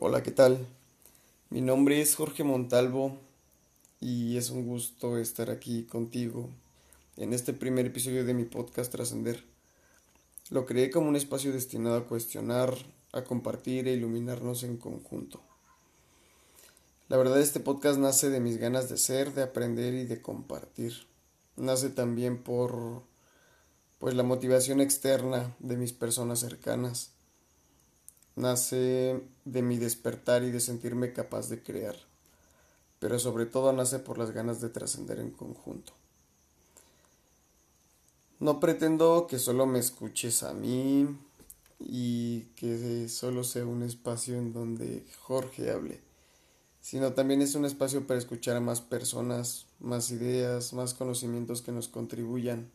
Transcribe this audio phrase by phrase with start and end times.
[0.00, 0.66] Hola, ¿qué tal?
[1.50, 3.16] Mi nombre es Jorge Montalvo
[4.00, 6.50] y es un gusto estar aquí contigo
[7.16, 9.44] en este primer episodio de mi podcast Trascender.
[10.50, 12.74] Lo creé como un espacio destinado a cuestionar,
[13.12, 15.40] a compartir e iluminarnos en conjunto.
[17.08, 21.06] La verdad este podcast nace de mis ganas de ser, de aprender y de compartir.
[21.54, 23.04] Nace también por
[24.00, 27.13] pues la motivación externa de mis personas cercanas
[28.36, 31.96] nace de mi despertar y de sentirme capaz de crear,
[32.98, 35.92] pero sobre todo nace por las ganas de trascender en conjunto.
[38.40, 41.06] No pretendo que solo me escuches a mí
[41.78, 46.00] y que solo sea un espacio en donde Jorge hable,
[46.80, 51.72] sino también es un espacio para escuchar a más personas, más ideas, más conocimientos que
[51.72, 52.70] nos contribuyan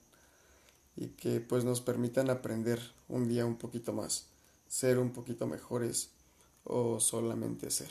[0.96, 4.26] y que pues nos permitan aprender un día un poquito más
[4.70, 6.12] ser un poquito mejores
[6.64, 7.90] o solamente ser.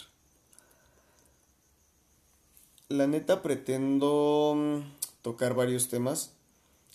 [2.89, 4.81] La neta pretendo mm,
[5.21, 6.31] tocar varios temas.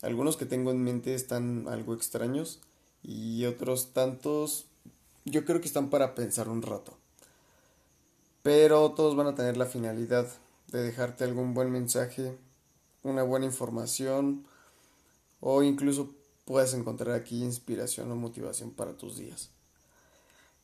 [0.02, 2.60] Algunos que tengo en mente están algo extraños
[3.04, 4.66] y otros tantos
[5.26, 6.98] yo creo que están para pensar un rato.
[8.42, 10.28] Pero todos van a tener la finalidad
[10.68, 12.36] de dejarte algún buen mensaje,
[13.04, 14.46] una buena información
[15.40, 16.10] o incluso
[16.46, 19.50] puedas encontrar aquí inspiración o motivación para tus días.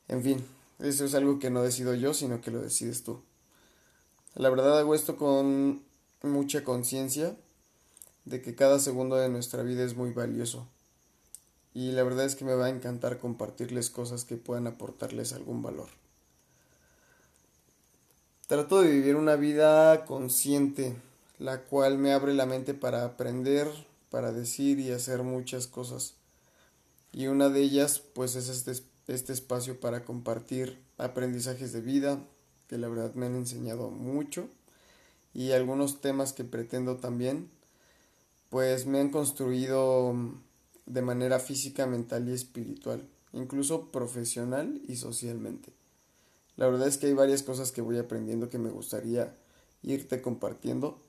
[0.10, 0.44] En fin,
[0.80, 3.22] eso es algo que no decido yo, sino que lo decides tú.
[4.36, 5.84] La verdad hago esto con
[6.24, 7.38] mucha conciencia
[8.26, 10.68] de que cada segundo de nuestra vida es muy valioso.
[11.74, 15.62] Y la verdad es que me va a encantar compartirles cosas que puedan aportarles algún
[15.62, 15.90] valor.
[18.48, 20.96] Trato de vivir una vida consciente,
[21.38, 23.68] la cual me abre la mente para aprender,
[24.10, 26.16] para decir y hacer muchas cosas.
[27.12, 28.72] Y una de ellas, pues, es este
[29.14, 32.20] este espacio para compartir aprendizajes de vida
[32.68, 34.48] que la verdad me han enseñado mucho
[35.34, 37.50] y algunos temas que pretendo también
[38.50, 40.16] pues me han construido
[40.86, 45.72] de manera física, mental y espiritual, incluso profesional y socialmente.
[46.58, 49.36] La verdad es que hay varias cosas que voy aprendiendo que me gustaría
[49.84, 51.00] irte compartiendo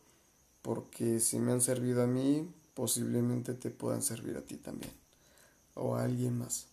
[0.63, 4.93] porque si me han servido a mí, posiblemente te puedan servir a ti también
[5.75, 6.70] o a alguien más.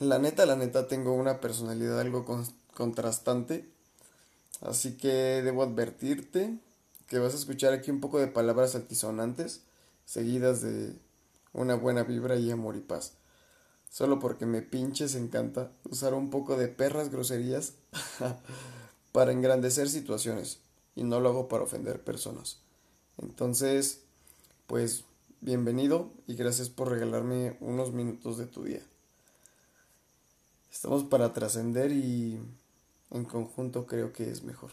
[0.00, 2.24] La neta, la neta, tengo una personalidad algo
[2.72, 3.68] contrastante.
[4.60, 6.56] Así que debo advertirte
[7.08, 9.62] que vas a escuchar aquí un poco de palabras altisonantes,
[10.04, 10.94] seguidas de
[11.52, 13.14] una buena vibra y amor y paz.
[13.90, 17.72] Solo porque me pinches encanta usar un poco de perras groserías
[19.12, 20.60] para engrandecer situaciones
[20.94, 22.60] y no lo hago para ofender personas.
[23.20, 24.02] Entonces,
[24.68, 25.04] pues
[25.40, 28.82] bienvenido y gracias por regalarme unos minutos de tu día.
[30.70, 32.38] Estamos para trascender y
[33.10, 34.70] en conjunto creo que es mejor.